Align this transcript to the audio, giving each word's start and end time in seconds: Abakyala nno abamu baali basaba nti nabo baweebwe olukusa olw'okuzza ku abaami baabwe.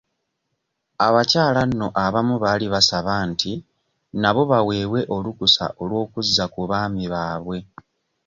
Abakyala 1.05 1.61
nno 1.69 1.87
abamu 2.05 2.35
baali 2.43 2.65
basaba 2.73 3.13
nti 3.31 3.51
nabo 4.21 4.41
baweebwe 4.51 5.01
olukusa 5.15 5.65
olw'okuzza 5.81 6.45
ku 6.53 6.59
abaami 6.65 7.05
baabwe. 7.13 7.57